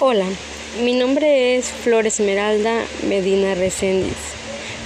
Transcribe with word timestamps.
Hola, 0.00 0.26
mi 0.84 0.92
nombre 0.92 1.56
es 1.56 1.72
Flor 1.72 2.06
Esmeralda 2.06 2.84
Medina 3.08 3.56
Reséndiz. 3.56 4.14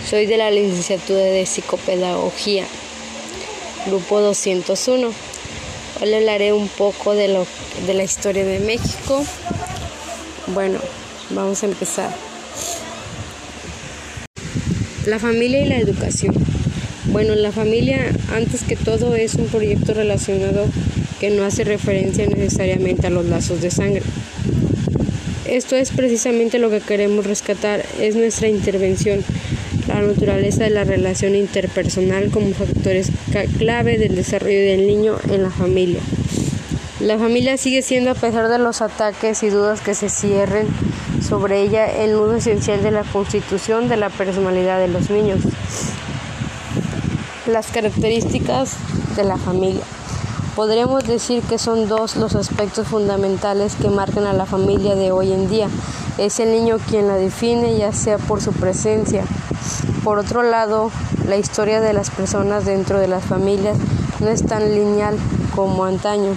Soy 0.08 0.24
de 0.24 0.38
la 0.38 0.50
licenciatura 0.50 1.20
de 1.20 1.44
Psicopedagogía, 1.44 2.64
grupo 3.84 4.22
201. 4.22 5.12
Hoy 6.00 6.14
hablaré 6.14 6.54
un 6.54 6.66
poco 6.66 7.14
de, 7.14 7.28
lo, 7.28 7.46
de 7.86 7.92
la 7.92 8.04
historia 8.04 8.42
de 8.46 8.60
México. 8.60 9.22
Bueno, 10.46 10.78
vamos 11.28 11.62
a 11.62 11.66
empezar. 11.66 12.10
La 15.04 15.18
familia 15.18 15.60
y 15.60 15.68
la 15.68 15.76
educación. 15.76 16.34
Bueno, 17.08 17.34
la 17.34 17.52
familia 17.52 18.14
antes 18.34 18.62
que 18.64 18.76
todo 18.76 19.14
es 19.14 19.34
un 19.34 19.48
proyecto 19.48 19.92
relacionado 19.92 20.64
que 21.20 21.28
no 21.28 21.44
hace 21.44 21.64
referencia 21.64 22.26
necesariamente 22.26 23.08
a 23.08 23.10
los 23.10 23.26
lazos 23.26 23.60
de 23.60 23.70
sangre. 23.70 24.02
Esto 25.52 25.76
es 25.76 25.90
precisamente 25.90 26.58
lo 26.58 26.70
que 26.70 26.80
queremos 26.80 27.26
rescatar, 27.26 27.84
es 28.00 28.16
nuestra 28.16 28.48
intervención, 28.48 29.22
la 29.86 30.00
naturaleza 30.00 30.64
de 30.64 30.70
la 30.70 30.84
relación 30.84 31.34
interpersonal 31.34 32.30
como 32.30 32.54
factores 32.54 33.10
clave 33.58 33.98
del 33.98 34.14
desarrollo 34.14 34.60
del 34.60 34.86
niño 34.86 35.18
en 35.28 35.42
la 35.42 35.50
familia. 35.50 36.00
La 37.00 37.18
familia 37.18 37.58
sigue 37.58 37.82
siendo, 37.82 38.12
a 38.12 38.14
pesar 38.14 38.48
de 38.48 38.58
los 38.58 38.80
ataques 38.80 39.42
y 39.42 39.50
dudas 39.50 39.82
que 39.82 39.92
se 39.92 40.08
cierren 40.08 40.68
sobre 41.22 41.60
ella, 41.60 41.84
el 41.84 42.12
nudo 42.12 42.36
esencial 42.36 42.82
de 42.82 42.90
la 42.90 43.04
constitución 43.04 43.90
de 43.90 43.98
la 43.98 44.08
personalidad 44.08 44.80
de 44.80 44.88
los 44.88 45.10
niños. 45.10 45.40
Las 47.46 47.66
características 47.66 48.78
de 49.16 49.24
la 49.24 49.36
familia. 49.36 49.84
Podríamos 50.54 51.06
decir 51.06 51.42
que 51.42 51.56
son 51.56 51.88
dos 51.88 52.16
los 52.16 52.34
aspectos 52.34 52.86
fundamentales 52.86 53.74
que 53.74 53.88
marcan 53.88 54.26
a 54.26 54.34
la 54.34 54.44
familia 54.44 54.94
de 54.94 55.10
hoy 55.10 55.32
en 55.32 55.48
día. 55.48 55.68
Es 56.18 56.40
el 56.40 56.50
niño 56.50 56.78
quien 56.90 57.08
la 57.08 57.16
define, 57.16 57.78
ya 57.78 57.90
sea 57.92 58.18
por 58.18 58.42
su 58.42 58.52
presencia. 58.52 59.24
Por 60.04 60.18
otro 60.18 60.42
lado, 60.42 60.90
la 61.26 61.38
historia 61.38 61.80
de 61.80 61.94
las 61.94 62.10
personas 62.10 62.66
dentro 62.66 63.00
de 63.00 63.08
las 63.08 63.24
familias 63.24 63.78
no 64.20 64.28
es 64.28 64.44
tan 64.44 64.74
lineal 64.74 65.16
como 65.54 65.86
antaño. 65.86 66.36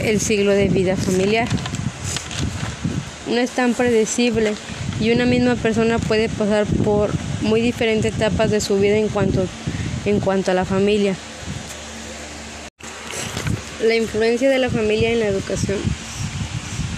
El 0.00 0.18
siglo 0.20 0.50
de 0.50 0.68
vida 0.68 0.96
familiar 0.96 1.46
no 3.28 3.36
es 3.36 3.50
tan 3.50 3.74
predecible 3.74 4.54
y 5.00 5.12
una 5.12 5.24
misma 5.24 5.54
persona 5.54 6.00
puede 6.00 6.28
pasar 6.28 6.66
por 6.84 7.10
muy 7.42 7.60
diferentes 7.60 8.16
etapas 8.16 8.50
de 8.50 8.60
su 8.60 8.76
vida 8.76 8.96
en 8.96 9.06
cuanto 9.06 9.44
en 10.04 10.18
cuanto 10.18 10.50
a 10.50 10.54
la 10.54 10.64
familia. 10.64 11.14
La 13.80 13.94
influencia 13.94 14.50
de 14.50 14.58
la 14.58 14.70
familia 14.70 15.10
en 15.10 15.20
la 15.20 15.28
educación. 15.28 15.78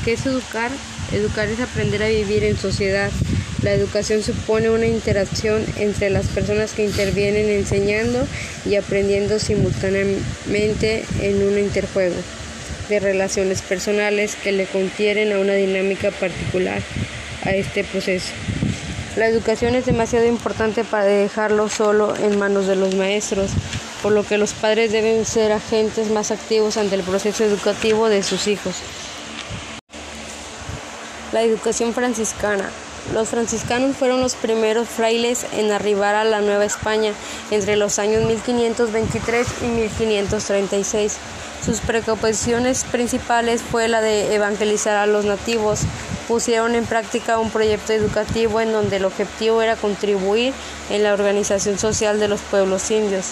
¿Qué 0.02 0.14
es 0.14 0.24
educar? 0.24 0.70
Educar 1.12 1.46
es 1.48 1.60
aprender 1.60 2.02
a 2.02 2.08
vivir 2.08 2.42
en 2.42 2.56
sociedad. 2.56 3.10
La 3.62 3.72
educación 3.72 4.22
supone 4.22 4.70
una 4.70 4.86
interacción 4.86 5.62
entre 5.76 6.08
las 6.08 6.28
personas 6.28 6.72
que 6.72 6.86
intervienen 6.86 7.50
enseñando 7.50 8.26
y 8.64 8.76
aprendiendo 8.76 9.38
simultáneamente 9.38 11.04
en 11.20 11.42
un 11.42 11.58
interjuego 11.58 12.16
de 12.88 12.98
relaciones 12.98 13.60
personales 13.60 14.34
que 14.36 14.52
le 14.52 14.64
confieren 14.64 15.34
a 15.34 15.38
una 15.38 15.52
dinámica 15.52 16.10
particular 16.10 16.80
a 17.44 17.50
este 17.50 17.84
proceso. 17.84 18.32
La 19.16 19.26
educación 19.26 19.74
es 19.74 19.84
demasiado 19.84 20.24
importante 20.24 20.82
para 20.84 21.04
dejarlo 21.04 21.68
solo 21.68 22.16
en 22.16 22.38
manos 22.38 22.66
de 22.66 22.76
los 22.76 22.94
maestros, 22.94 23.50
por 24.02 24.12
lo 24.12 24.24
que 24.24 24.38
los 24.38 24.52
padres 24.52 24.92
deben 24.92 25.24
ser 25.24 25.52
agentes 25.52 26.10
más 26.10 26.30
activos 26.30 26.76
ante 26.76 26.94
el 26.94 27.02
proceso 27.02 27.44
educativo 27.44 28.08
de 28.08 28.22
sus 28.22 28.46
hijos. 28.46 28.76
La 31.32 31.42
educación 31.42 31.94
franciscana. 31.94 32.70
Los 33.14 33.28
franciscanos 33.28 33.96
fueron 33.96 34.20
los 34.20 34.34
primeros 34.34 34.88
frailes 34.88 35.46
en 35.52 35.72
arribar 35.72 36.14
a 36.14 36.24
la 36.24 36.40
Nueva 36.40 36.64
España 36.64 37.12
entre 37.50 37.76
los 37.76 37.98
años 37.98 38.24
1523 38.24 39.46
y 39.62 39.66
1536. 39.66 41.16
Sus 41.64 41.80
preocupaciones 41.80 42.84
principales 42.84 43.62
fue 43.62 43.88
la 43.88 44.00
de 44.00 44.34
evangelizar 44.34 44.96
a 44.96 45.06
los 45.06 45.24
nativos, 45.24 45.80
pusieron 46.26 46.74
en 46.74 46.86
práctica 46.86 47.38
un 47.38 47.50
proyecto 47.50 47.92
educativo 47.92 48.60
en 48.60 48.72
donde 48.72 48.96
el 48.96 49.04
objetivo 49.04 49.60
era 49.60 49.76
contribuir 49.76 50.54
en 50.88 51.02
la 51.02 51.12
organización 51.12 51.78
social 51.78 52.18
de 52.18 52.28
los 52.28 52.40
pueblos 52.40 52.90
indios. 52.90 53.26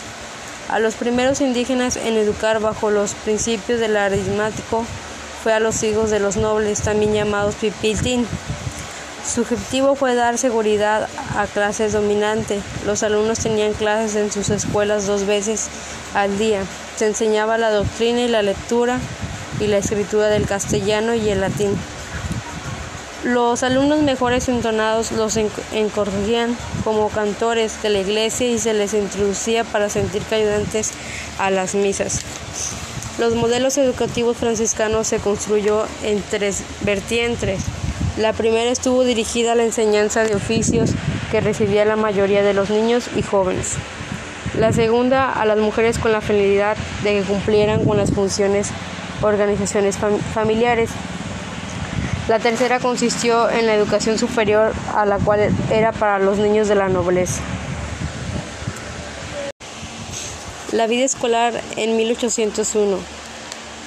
A 0.68 0.80
los 0.80 0.94
primeros 0.96 1.40
indígenas 1.40 1.96
en 1.96 2.18
educar 2.18 2.60
bajo 2.60 2.90
los 2.90 3.14
principios 3.14 3.80
del 3.80 3.96
aritmático 3.96 4.84
fue 5.42 5.54
a 5.54 5.60
los 5.60 5.82
hijos 5.82 6.10
de 6.10 6.20
los 6.20 6.36
nobles, 6.36 6.82
también 6.82 7.14
llamados 7.14 7.54
pipiltín. 7.54 8.26
Su 9.26 9.42
objetivo 9.42 9.94
fue 9.94 10.14
dar 10.14 10.36
seguridad 10.36 11.08
a 11.36 11.46
clases 11.46 11.94
dominantes. 11.94 12.62
Los 12.84 13.02
alumnos 13.02 13.38
tenían 13.38 13.72
clases 13.72 14.14
en 14.16 14.30
sus 14.30 14.50
escuelas 14.50 15.06
dos 15.06 15.26
veces 15.26 15.68
al 16.14 16.36
día. 16.38 16.62
Se 16.96 17.06
enseñaba 17.06 17.56
la 17.56 17.70
doctrina 17.70 18.20
y 18.20 18.28
la 18.28 18.42
lectura 18.42 18.98
y 19.60 19.68
la 19.68 19.78
escritura 19.78 20.28
del 20.28 20.46
castellano 20.46 21.14
y 21.14 21.30
el 21.30 21.40
latín. 21.40 21.78
Los 23.24 23.64
alumnos 23.64 24.02
mejores 24.02 24.48
entonados 24.48 25.10
los 25.10 25.36
encorrían 25.36 26.56
como 26.84 27.08
cantores 27.08 27.82
de 27.82 27.90
la 27.90 27.98
iglesia 27.98 28.48
y 28.48 28.60
se 28.60 28.72
les 28.74 28.94
introducía 28.94 29.64
para 29.64 29.88
sentir 29.88 30.22
ayudantes 30.30 30.92
a 31.36 31.50
las 31.50 31.74
misas. 31.74 32.20
Los 33.18 33.34
modelos 33.34 33.76
educativos 33.76 34.36
franciscanos 34.36 35.08
se 35.08 35.18
construyó 35.18 35.84
en 36.04 36.22
tres 36.30 36.62
vertientes. 36.82 37.60
La 38.18 38.32
primera 38.32 38.70
estuvo 38.70 39.02
dirigida 39.02 39.52
a 39.52 39.56
la 39.56 39.64
enseñanza 39.64 40.22
de 40.22 40.36
oficios 40.36 40.90
que 41.32 41.40
recibía 41.40 41.84
la 41.84 41.96
mayoría 41.96 42.44
de 42.44 42.54
los 42.54 42.70
niños 42.70 43.08
y 43.16 43.22
jóvenes. 43.22 43.74
La 44.56 44.72
segunda 44.72 45.32
a 45.32 45.44
las 45.44 45.58
mujeres 45.58 45.98
con 45.98 46.12
la 46.12 46.20
finalidad 46.20 46.76
de 47.02 47.14
que 47.14 47.22
cumplieran 47.22 47.84
con 47.84 47.96
las 47.96 48.12
funciones 48.12 48.70
organizaciones 49.22 49.98
familiares 50.32 50.90
la 52.28 52.38
tercera 52.38 52.78
consistió 52.78 53.48
en 53.48 53.66
la 53.66 53.74
educación 53.74 54.18
superior, 54.18 54.72
a 54.94 55.06
la 55.06 55.18
cual 55.18 55.50
era 55.70 55.92
para 55.92 56.18
los 56.18 56.36
niños 56.36 56.68
de 56.68 56.74
la 56.74 56.90
nobleza. 56.90 57.40
La 60.72 60.86
vida 60.86 61.06
escolar 61.06 61.58
en 61.76 61.96
1801. 61.96 62.98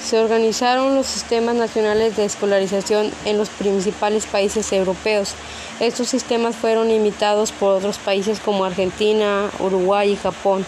Se 0.04 0.18
organizaron 0.18 0.96
los 0.96 1.06
sistemas 1.06 1.54
nacionales 1.54 2.16
de 2.16 2.24
escolarización 2.24 3.12
en 3.24 3.38
los 3.38 3.48
principales 3.48 4.26
países 4.26 4.72
europeos. 4.72 5.34
Estos 5.78 6.08
sistemas 6.08 6.56
fueron 6.56 6.90
imitados 6.90 7.52
por 7.52 7.76
otros 7.76 7.98
países 7.98 8.40
como 8.40 8.64
Argentina, 8.64 9.48
Uruguay 9.60 10.10
y 10.10 10.16
Japón. 10.16 10.66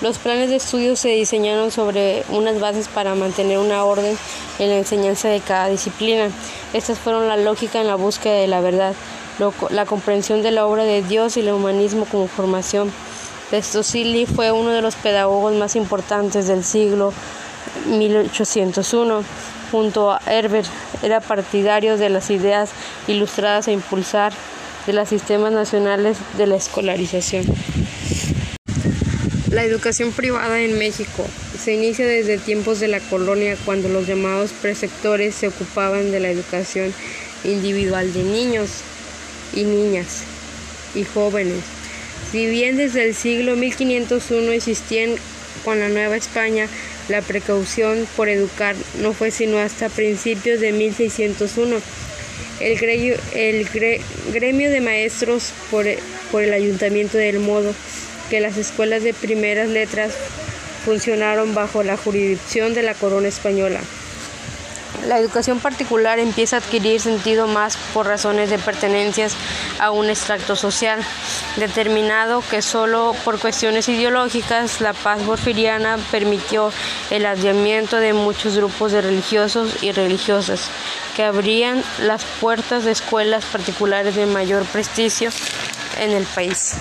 Los 0.00 0.18
planes 0.18 0.48
de 0.48 0.56
estudio 0.56 0.94
se 0.94 1.08
diseñaron 1.08 1.72
sobre 1.72 2.22
unas 2.28 2.60
bases 2.60 2.86
para 2.86 3.16
mantener 3.16 3.58
una 3.58 3.84
orden 3.84 4.16
en 4.60 4.68
la 4.68 4.78
enseñanza 4.78 5.28
de 5.28 5.40
cada 5.40 5.68
disciplina. 5.68 6.30
Estas 6.72 7.00
fueron 7.00 7.26
la 7.26 7.36
lógica 7.36 7.80
en 7.80 7.88
la 7.88 7.96
búsqueda 7.96 8.34
de 8.34 8.46
la 8.46 8.60
verdad, 8.60 8.94
la 9.70 9.86
comprensión 9.86 10.42
de 10.42 10.52
la 10.52 10.66
obra 10.66 10.84
de 10.84 11.02
Dios 11.02 11.36
y 11.36 11.40
el 11.40 11.50
humanismo 11.50 12.04
como 12.04 12.28
formación. 12.28 12.92
Pestosili 13.50 14.24
fue 14.24 14.52
uno 14.52 14.70
de 14.70 14.82
los 14.82 14.94
pedagogos 14.94 15.54
más 15.54 15.74
importantes 15.74 16.46
del 16.46 16.62
siglo 16.62 17.12
1801. 17.88 19.24
Junto 19.72 20.12
a 20.12 20.20
Herbert, 20.26 20.68
era 21.02 21.20
partidario 21.20 21.96
de 21.96 22.08
las 22.08 22.30
ideas 22.30 22.70
ilustradas 23.08 23.66
a 23.66 23.72
impulsar 23.72 24.32
de 24.86 24.92
los 24.92 25.08
sistemas 25.08 25.52
nacionales 25.52 26.18
de 26.36 26.46
la 26.46 26.56
escolarización. 26.56 27.44
La 29.50 29.64
educación 29.64 30.12
privada 30.12 30.60
en 30.60 30.78
México 30.78 31.26
se 31.58 31.72
inicia 31.72 32.06
desde 32.06 32.36
tiempos 32.36 32.80
de 32.80 32.88
la 32.88 33.00
colonia 33.00 33.56
cuando 33.64 33.88
los 33.88 34.06
llamados 34.06 34.50
preceptores 34.60 35.34
se 35.34 35.48
ocupaban 35.48 36.10
de 36.10 36.20
la 36.20 36.28
educación 36.28 36.92
individual 37.44 38.12
de 38.12 38.24
niños 38.24 38.68
y 39.54 39.62
niñas 39.64 40.24
y 40.94 41.04
jóvenes. 41.04 41.62
Si 42.30 42.46
bien 42.46 42.76
desde 42.76 43.04
el 43.04 43.14
siglo 43.14 43.56
1501 43.56 44.52
existían 44.52 45.14
con 45.64 45.78
la 45.80 45.88
Nueva 45.88 46.18
España, 46.18 46.68
la 47.08 47.22
precaución 47.22 48.06
por 48.16 48.28
educar 48.28 48.76
no 49.00 49.14
fue 49.14 49.30
sino 49.30 49.58
hasta 49.58 49.88
principios 49.88 50.60
de 50.60 50.72
1601. 50.72 51.78
El 52.60 52.78
gremio, 54.30 54.70
de 54.70 54.80
maestros 54.82 55.52
por, 55.70 55.86
por 56.30 56.42
el 56.42 56.52
ayuntamiento 56.52 57.16
del 57.16 57.38
modo 57.38 57.72
que 58.28 58.40
las 58.40 58.56
escuelas 58.56 59.02
de 59.02 59.14
primeras 59.14 59.68
letras 59.68 60.12
funcionaron 60.84 61.54
bajo 61.54 61.82
la 61.82 61.96
jurisdicción 61.96 62.74
de 62.74 62.82
la 62.82 62.94
corona 62.94 63.28
española. 63.28 63.80
La 65.06 65.18
educación 65.18 65.60
particular 65.60 66.18
empieza 66.18 66.56
a 66.56 66.58
adquirir 66.58 67.00
sentido 67.00 67.46
más 67.46 67.76
por 67.94 68.06
razones 68.06 68.50
de 68.50 68.58
pertenencias 68.58 69.34
a 69.78 69.90
un 69.90 70.10
extracto 70.10 70.56
social 70.56 71.00
determinado 71.56 72.42
que 72.50 72.62
solo 72.62 73.14
por 73.24 73.38
cuestiones 73.38 73.88
ideológicas 73.88 74.80
la 74.80 74.92
paz 74.92 75.22
porfiriana 75.22 75.98
permitió 76.10 76.72
el 77.10 77.26
adiamiento 77.26 77.96
de 77.98 78.12
muchos 78.12 78.56
grupos 78.56 78.92
de 78.92 79.02
religiosos 79.02 79.82
y 79.82 79.92
religiosas 79.92 80.68
que 81.16 81.24
abrían 81.24 81.82
las 82.00 82.24
puertas 82.24 82.84
de 82.84 82.90
escuelas 82.90 83.44
particulares 83.44 84.16
de 84.16 84.26
mayor 84.26 84.64
prestigio 84.64 85.30
en 86.00 86.10
el 86.10 86.24
país. 86.24 86.74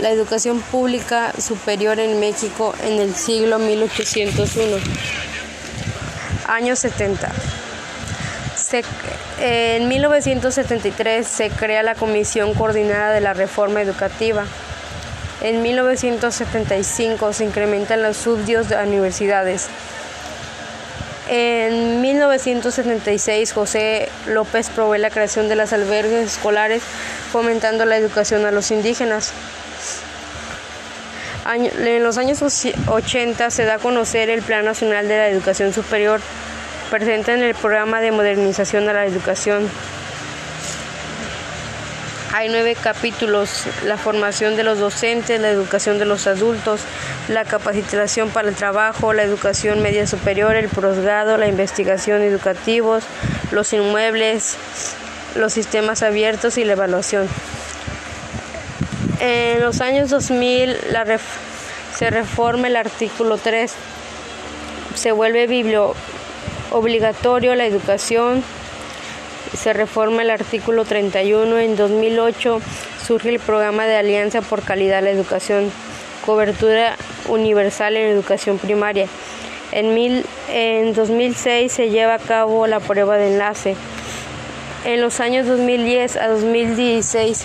La 0.00 0.10
educación 0.10 0.60
pública 0.62 1.32
superior 1.38 2.00
en 2.00 2.20
México 2.20 2.74
en 2.84 3.00
el 3.00 3.14
siglo 3.14 3.58
1801 3.58 4.78
años 6.48 6.78
70. 6.78 7.30
en 9.40 9.88
1973 9.88 11.26
se 11.26 11.50
crea 11.50 11.82
la 11.82 11.94
Comisión 11.94 12.54
Coordinada 12.54 13.12
de 13.12 13.20
la 13.20 13.34
Reforma 13.34 13.82
Educativa. 13.82 14.46
En 15.42 15.62
1975 15.62 17.32
se 17.34 17.44
incrementan 17.44 18.02
los 18.02 18.16
subsidios 18.16 18.68
de 18.70 18.82
universidades. 18.82 19.68
En 21.28 22.00
1976 22.00 23.52
José 23.52 24.08
López 24.26 24.70
probó 24.70 24.96
la 24.96 25.10
creación 25.10 25.48
de 25.48 25.56
las 25.56 25.72
albergues 25.72 26.32
escolares 26.32 26.82
fomentando 27.30 27.84
la 27.84 27.96
educación 27.96 28.46
a 28.46 28.50
los 28.50 28.70
indígenas. 28.70 29.32
En 31.46 32.02
los 32.02 32.18
años 32.18 32.42
80 32.86 33.50
se 33.50 33.64
da 33.64 33.74
a 33.74 33.78
conocer 33.78 34.28
el 34.28 34.42
Plan 34.42 34.64
Nacional 34.64 35.08
de 35.08 35.16
la 35.16 35.28
Educación 35.28 35.72
Superior, 35.72 36.20
presente 36.90 37.32
en 37.32 37.42
el 37.42 37.54
programa 37.54 38.00
de 38.00 38.12
modernización 38.12 38.86
de 38.86 38.92
la 38.92 39.06
educación. 39.06 39.68
Hay 42.32 42.48
nueve 42.48 42.76
capítulos, 42.80 43.64
la 43.84 43.96
formación 43.96 44.54
de 44.54 44.62
los 44.62 44.78
docentes, 44.78 45.40
la 45.40 45.50
educación 45.50 45.98
de 45.98 46.04
los 46.04 46.26
adultos, 46.26 46.82
la 47.28 47.44
capacitación 47.44 48.30
para 48.30 48.48
el 48.48 48.54
trabajo, 48.54 49.12
la 49.12 49.22
educación 49.22 49.82
media 49.82 50.06
superior, 50.06 50.54
el 50.54 50.68
posgrado, 50.68 51.38
la 51.38 51.48
investigación 51.48 52.22
educativos, 52.22 53.02
los 53.50 53.72
inmuebles, 53.72 54.56
los 55.34 55.52
sistemas 55.52 56.02
abiertos 56.02 56.58
y 56.58 56.64
la 56.64 56.74
evaluación. 56.74 57.28
En 59.20 59.60
los 59.60 59.82
años 59.82 60.08
2000 60.08 60.78
se 61.94 62.08
reforma 62.08 62.68
el 62.68 62.76
artículo 62.76 63.36
3, 63.36 63.70
se 64.94 65.12
vuelve 65.12 65.46
biblio 65.46 65.94
obligatorio 66.70 67.54
la 67.54 67.66
educación, 67.66 68.42
se 69.54 69.74
reforma 69.74 70.22
el 70.22 70.30
artículo 70.30 70.86
31, 70.86 71.58
en 71.58 71.76
2008 71.76 72.62
surge 73.06 73.28
el 73.28 73.40
programa 73.40 73.84
de 73.84 73.96
Alianza 73.96 74.40
por 74.40 74.62
Calidad 74.62 74.96
de 74.96 75.02
la 75.02 75.10
Educación, 75.10 75.70
cobertura 76.24 76.96
universal 77.28 77.98
en 77.98 78.06
educación 78.06 78.56
primaria. 78.56 79.06
En, 79.72 80.24
en 80.48 80.94
2006 80.94 81.70
se 81.70 81.90
lleva 81.90 82.14
a 82.14 82.18
cabo 82.18 82.66
la 82.66 82.80
prueba 82.80 83.18
de 83.18 83.32
enlace. 83.32 83.76
En 84.86 85.02
los 85.02 85.20
años 85.20 85.46
2010 85.46 86.16
a 86.16 86.28
2016 86.28 87.44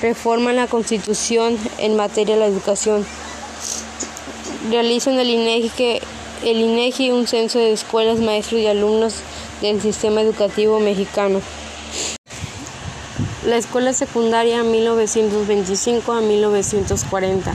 reforman 0.00 0.56
la 0.56 0.66
Constitución 0.66 1.56
en 1.78 1.96
materia 1.96 2.34
de 2.34 2.40
la 2.40 2.46
educación. 2.46 3.04
Realizan 4.70 5.18
el 5.18 5.30
INEGI, 5.30 6.00
el 6.44 6.56
INEGI 6.58 7.10
un 7.10 7.26
censo 7.26 7.58
de 7.58 7.72
escuelas, 7.72 8.18
maestros 8.18 8.60
y 8.60 8.66
alumnos 8.66 9.14
del 9.60 9.80
sistema 9.80 10.20
educativo 10.20 10.80
mexicano. 10.80 11.40
La 13.46 13.56
escuela 13.56 13.92
secundaria 13.92 14.62
1925 14.64 16.12
a 16.12 16.20
1940. 16.20 17.54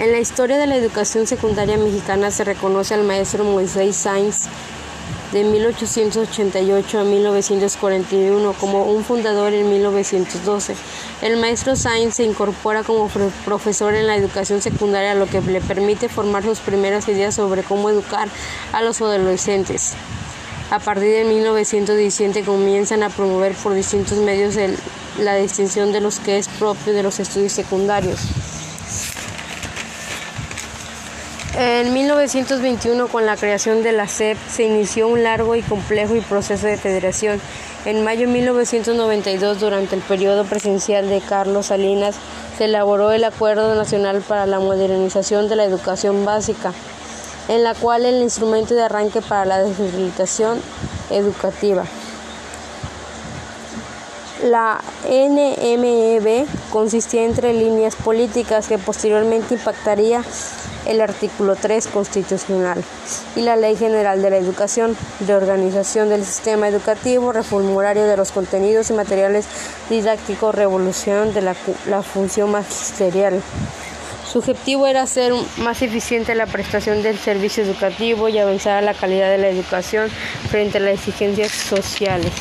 En 0.00 0.10
la 0.10 0.18
historia 0.18 0.56
de 0.56 0.66
la 0.66 0.76
educación 0.76 1.26
secundaria 1.26 1.76
mexicana 1.76 2.30
se 2.30 2.44
reconoce 2.44 2.94
al 2.94 3.04
maestro 3.04 3.44
Moisés 3.44 3.94
Sainz 3.94 4.48
de 5.32 5.44
1888 5.44 6.98
a 6.98 7.04
1941 7.04 8.52
como 8.54 8.84
un 8.84 9.04
fundador 9.04 9.52
en 9.52 9.68
1912. 9.68 10.74
El 11.22 11.36
maestro 11.36 11.76
Sainz 11.76 12.16
se 12.16 12.24
incorpora 12.24 12.82
como 12.82 13.08
profesor 13.44 13.94
en 13.94 14.08
la 14.08 14.16
educación 14.16 14.60
secundaria, 14.60 15.14
lo 15.14 15.26
que 15.26 15.40
le 15.40 15.60
permite 15.60 16.08
formar 16.08 16.42
sus 16.42 16.58
primeras 16.58 17.06
ideas 17.06 17.36
sobre 17.36 17.62
cómo 17.62 17.88
educar 17.90 18.28
a 18.72 18.82
los 18.82 19.00
adolescentes. 19.00 19.92
A 20.72 20.80
partir 20.80 21.12
de 21.12 21.22
1917 21.22 22.42
comienzan 22.42 23.04
a 23.04 23.08
promover 23.08 23.54
por 23.54 23.72
distintos 23.72 24.18
medios 24.18 24.56
la 25.20 25.36
distinción 25.36 25.92
de 25.92 26.00
los 26.00 26.18
que 26.18 26.38
es 26.38 26.48
propio 26.48 26.92
de 26.92 27.04
los 27.04 27.20
estudios 27.20 27.52
secundarios. 27.52 28.18
En 31.54 31.92
1921, 31.92 33.08
con 33.08 33.26
la 33.26 33.36
creación 33.36 33.82
de 33.82 33.92
la 33.92 34.08
SEP, 34.08 34.38
se 34.48 34.62
inició 34.62 35.08
un 35.08 35.22
largo 35.22 35.54
y 35.54 35.60
complejo 35.60 36.14
proceso 36.26 36.66
de 36.66 36.78
federación. 36.78 37.42
En 37.84 38.02
mayo 38.02 38.26
de 38.26 38.32
1992, 38.32 39.60
durante 39.60 39.94
el 39.94 40.00
periodo 40.00 40.44
presidencial 40.44 41.10
de 41.10 41.20
Carlos 41.20 41.66
Salinas, 41.66 42.16
se 42.56 42.64
elaboró 42.64 43.12
el 43.12 43.24
Acuerdo 43.24 43.74
Nacional 43.74 44.22
para 44.22 44.46
la 44.46 44.60
Modernización 44.60 45.50
de 45.50 45.56
la 45.56 45.64
Educación 45.64 46.24
Básica, 46.24 46.72
en 47.48 47.62
la 47.64 47.74
cual 47.74 48.06
el 48.06 48.22
instrumento 48.22 48.74
de 48.74 48.84
arranque 48.84 49.20
para 49.20 49.44
la 49.44 49.62
descentralización 49.62 50.58
educativa. 51.10 51.84
La 54.42 54.80
NMEB 55.06 56.46
consistía 56.70 57.24
entre 57.24 57.52
líneas 57.52 57.94
políticas 57.94 58.68
que 58.68 58.78
posteriormente 58.78 59.54
impactaría 59.54 60.24
el 60.86 61.00
artículo 61.00 61.56
3 61.56 61.86
constitucional 61.88 62.82
y 63.36 63.42
la 63.42 63.56
Ley 63.56 63.76
General 63.76 64.20
de 64.20 64.30
la 64.30 64.36
Educación, 64.36 64.96
de 65.20 65.34
organización 65.34 66.08
del 66.08 66.24
sistema 66.24 66.68
educativo, 66.68 67.32
reformulario 67.32 68.04
de 68.04 68.16
los 68.16 68.32
contenidos 68.32 68.90
y 68.90 68.94
materiales 68.94 69.46
didácticos, 69.90 70.54
revolución 70.54 71.32
de 71.34 71.42
la, 71.42 71.56
la 71.86 72.02
función 72.02 72.50
magisterial. 72.50 73.42
Su 74.30 74.38
objetivo 74.38 74.86
era 74.86 75.02
hacer 75.02 75.32
más 75.58 75.82
eficiente 75.82 76.34
la 76.34 76.46
prestación 76.46 77.02
del 77.02 77.18
servicio 77.18 77.62
educativo 77.62 78.28
y 78.28 78.38
avanzar 78.38 78.78
a 78.78 78.80
la 78.80 78.94
calidad 78.94 79.30
de 79.30 79.38
la 79.38 79.48
educación 79.48 80.08
frente 80.50 80.78
a 80.78 80.80
las 80.80 80.94
exigencias 80.94 81.50
sociales. 81.50 82.32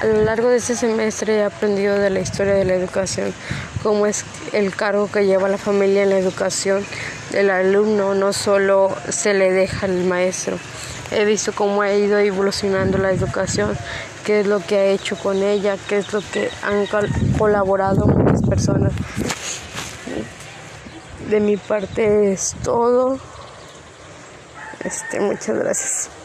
A 0.00 0.06
lo 0.06 0.22
largo 0.22 0.48
de 0.48 0.58
este 0.58 0.76
semestre 0.76 1.38
he 1.38 1.42
aprendido 1.42 1.98
de 1.98 2.08
la 2.08 2.20
historia 2.20 2.54
de 2.54 2.64
la 2.64 2.74
educación, 2.74 3.34
cómo 3.82 4.06
es 4.06 4.24
el 4.52 4.74
cargo 4.74 5.10
que 5.10 5.26
lleva 5.26 5.48
la 5.48 5.58
familia 5.58 6.02
en 6.02 6.10
la 6.10 6.18
educación 6.18 6.84
del 7.32 7.50
alumno, 7.50 8.14
no 8.14 8.32
solo 8.32 8.94
se 9.08 9.34
le 9.34 9.52
deja 9.52 9.86
al 9.86 10.04
maestro. 10.04 10.58
He 11.10 11.24
visto 11.24 11.52
cómo 11.52 11.82
ha 11.82 11.92
ido 11.92 12.18
evolucionando 12.18 12.98
la 12.98 13.10
educación, 13.10 13.76
qué 14.24 14.40
es 14.40 14.46
lo 14.46 14.60
que 14.60 14.76
ha 14.76 14.84
hecho 14.86 15.16
con 15.16 15.42
ella, 15.42 15.76
qué 15.88 15.98
es 15.98 16.12
lo 16.12 16.20
que 16.20 16.50
han 16.62 16.86
colaborado 17.38 18.06
muchas 18.06 18.42
personas. 18.42 18.92
De 21.30 21.40
mi 21.40 21.56
parte 21.56 22.32
es 22.32 22.54
todo. 22.62 23.18
Este, 24.84 25.20
muchas 25.20 25.56
gracias. 25.56 26.17